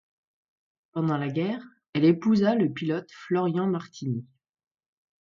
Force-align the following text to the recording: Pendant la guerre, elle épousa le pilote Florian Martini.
Pendant 0.93 1.19
la 1.19 1.27
guerre, 1.27 1.61
elle 1.93 2.05
épousa 2.05 2.55
le 2.55 2.73
pilote 2.73 3.11
Florian 3.11 3.67
Martini. 3.67 4.25